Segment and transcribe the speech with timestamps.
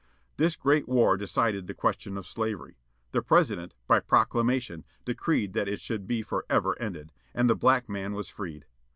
[0.37, 2.79] This great war decided the question of slavery.
[3.11, 7.11] The President, by proclamation, decreed that it should be forever ended.
[7.35, 8.65] And the black man was freed.